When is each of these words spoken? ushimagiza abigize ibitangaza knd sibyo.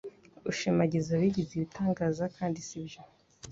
ushimagiza 0.51 1.09
abigize 1.13 1.51
ibitangaza 1.55 2.23
knd 2.35 2.55
sibyo. 2.67 3.01